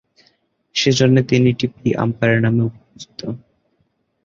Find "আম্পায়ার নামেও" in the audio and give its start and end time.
2.03-2.67